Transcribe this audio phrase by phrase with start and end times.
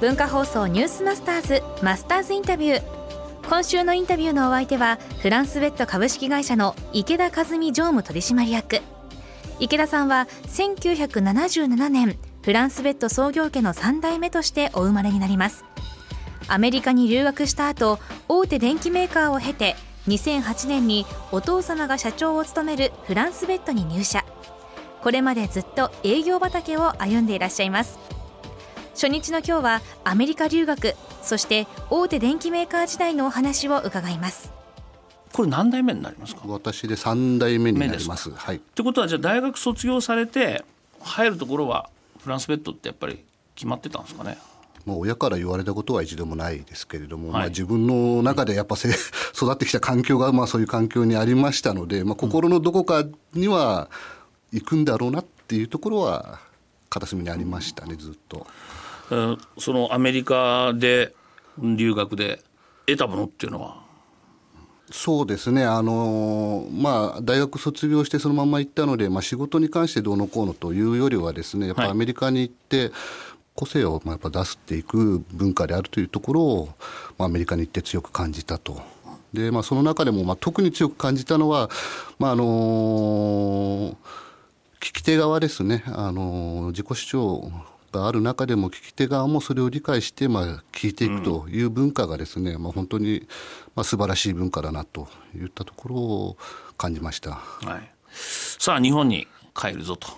[0.00, 2.82] 文化放送ニュースマスターズマスターズインタビュー。
[3.48, 8.82] 今週のインタビューのお相手はフランスベッド株式会社の池田和美常務取締役。
[9.58, 15.64] 池田さんは1977年フランスベッド創業家の3代目としてお生まれになります。
[16.46, 19.76] アメリカに留学した後大手電機メーカーを経て
[20.08, 24.26] 2008年にお父様が社長を務めるフランスベッドに入社。
[25.00, 27.98] これまでずっと営業畑を歩んでいらっしゃいます。
[28.96, 34.50] 初日の今日はアメリカ留学そして大手電機メーカー時代のお話を伺います。
[35.34, 36.40] これ何代目になりますか？
[36.46, 38.30] 私で3代目になります。
[38.30, 38.56] はい。
[38.56, 40.64] ってことはじゃあ大学卒業されて
[41.02, 41.90] 入るところは
[42.22, 43.22] フランスベッドってやっぱり
[43.54, 44.38] 決まってたんですかね？
[44.86, 48.88] まあ、親から言われたことは一度もないですけれども、はい、まあ、自分の中でやっぱせ
[49.34, 53.04] 育ってきた環境がまあそういう環境にありましたので、まあ、心のどこか
[53.34, 53.90] には
[54.52, 56.38] 行くんだろうなっていうところは
[56.88, 58.46] 片隅にありましたねずっと。
[59.08, 61.14] そのアメリカで
[61.58, 62.42] 留学で
[62.86, 63.84] 得たものっていうのは？
[64.90, 72.92] そうですね、あのまあ、大学卒業してそのまま行ったので、まあ、仕事に関してどうのこうのというよりはですねやっぱアメリカに行って、
[73.56, 76.68] 個性をまあやっぱ出していく文化であるというところを、
[77.18, 78.80] まあ、アメリカに行って強く感じたと。
[79.32, 81.68] でまあ、その中でもまあ特に強く感じたのは、
[82.20, 83.92] まああのー、
[84.80, 87.50] 聞き手側ですね、あのー、自己主張が
[88.04, 93.26] ある中でも聞き手側もそれを理解して、まあ、聞いていくという文化がですね、うん、まあ、本当に、
[93.74, 96.36] まあ、素晴らしい文化だなといったところを
[96.76, 97.90] 感じました、はい、
[98.58, 100.08] さあ日本に帰るぞと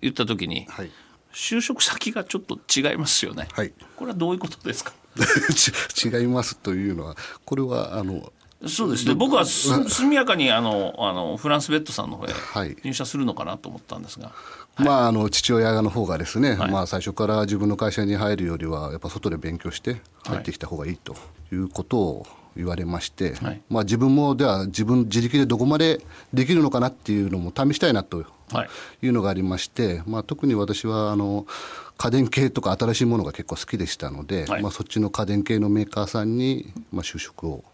[0.00, 0.90] 言った時に、はい、
[1.32, 4.92] 就職先がちょっと違いますよね、はい、これはどういうことですか？
[6.18, 8.32] 違いますというのはこれはあの
[8.68, 9.14] そうですね。
[9.14, 14.32] 僕は速やかにあのあのフランスベッドさんの方へ入社するのかなと思ったんですが、
[14.74, 21.16] はい、まああの父親の方がですね、はい、まあ最初から自分の会社に入るよりはやっぱ外で勉強して入ってきた方がいいと
[21.52, 22.26] いうことを
[22.56, 26.00] 言われまして、はい、まあ自分もでは自分自力でどこまで
[26.32, 28.24] できるのかなっていうのも試したいなと
[29.02, 31.46] いうのがありまして、まあ特に私はあの
[31.96, 37.64] 家電系とか新しいものが結構好きでしたので、まあそっちの家電系のメーカーさんにまあ就職を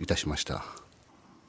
[0.00, 0.64] いたしました。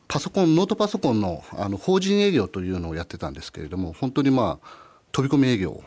[0.08, 4.68] パソコンノートパソコンのあの法人営業というのをやってたんですけれども本当にまあ
[5.12, 5.84] 飛び込み営業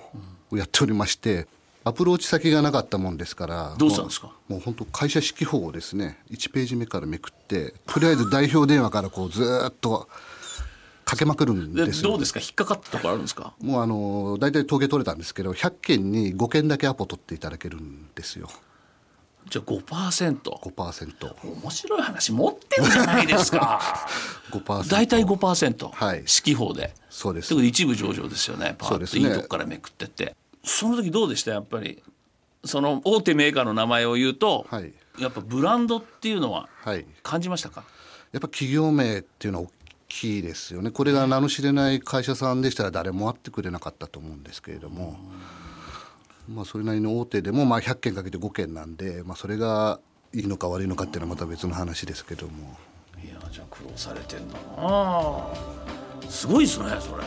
[0.51, 1.49] をやっておりまして、
[1.85, 4.33] アプローチ先がなかったもんですからどうしたんですか？
[4.49, 10.09] もう本当会社指揮法をですね1ページ目からめくってとりあえず代表電話からこうずっと
[11.05, 12.39] かけまくるんですどうですか？
[12.39, 13.55] 引っかかったところあるんですか？
[13.61, 18.49] もうあの大体統計取れたんですけど100件に5件だけアポ取っていただけるんですよ
[19.49, 20.41] じゃあ 5%?
[20.41, 23.81] 5%面白い話持ってるじゃないですか。
[24.51, 26.95] 5%大体5%、はい、指揮法で。
[27.11, 27.55] そうです。
[27.55, 28.75] 一部上場ですよね。
[28.79, 30.35] パーッといいとこからめくってって。
[30.65, 31.51] その時どうでした？
[31.51, 32.03] やっぱり
[32.65, 36.69] その大手メーカーの名前を言うと、はい、やっぱブランドっていうのは
[37.23, 37.91] 感じましたか、はい、
[38.33, 39.71] やっぱ企業名っていうのは大
[40.09, 40.91] きいですよね。
[40.91, 45.19] これが名の知れない会社さんでしたら誰も会ってくれなかったと思うんですけれども。
[46.49, 50.01] まあ、それなりの大手でもまあ100件かけて5件なんで、まあ、それが
[50.35, 52.77] いいのか悪いのかっていうのはまた別の話ですけども。
[53.23, 55.47] いやじゃあ苦労されてんだな
[56.29, 57.25] すごいですねそれ。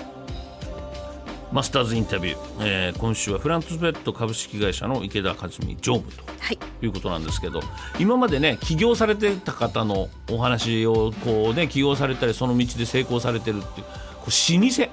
[1.56, 7.62] マスターズインタビュー、えー、今週はフランスベッド株式会社の池田和美常務と、はい、いうことなんですけど
[7.98, 14.90] 今までね起業されてた方のお話をこうね起業されたりその道で成功されてるっていう老舗。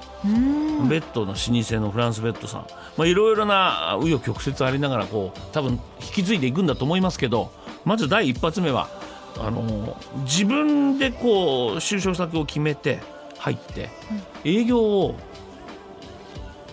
[0.88, 2.66] ベッドの老舗のフランスベッドさん。
[2.96, 7.50] まあいろいろな紆余曲折ありながらこう多分引き継いでいくんだと思いますけど
[7.84, 8.88] まず第一発目は
[9.36, 13.00] あの自分でこう就職先を決めて
[13.38, 13.88] 入って、
[14.44, 15.16] 営業を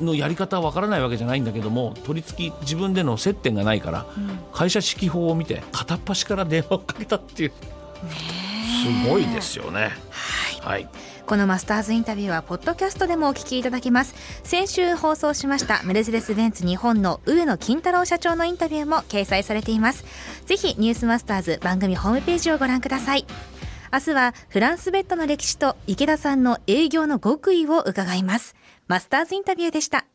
[0.01, 4.05] のやり方はわからないわけじゃないんだけども取り付き自分での接点がないから、
[4.53, 7.51] 会社指揮法を見て片っ端から電話をかけたっていう。
[7.51, 9.91] すごいですよね。
[10.61, 10.89] はい、はい。
[11.25, 14.15] このマスターズインタビューはポッドキャストでもお聞きいただけます。
[14.43, 20.05] 先週放送しましたメルセデス・ベンツ日本の上野金太郎社長のインタビューも掲載されています。
[20.45, 23.25] ぜひニュースマスターズ番組ホームページをご覧ください
[23.91, 28.55] 明日はフランスベッドの歴史と池田さんの営業の極意を伺います。
[28.87, 30.05] マスターズインタビューでした。